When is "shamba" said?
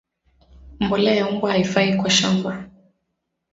2.09-2.69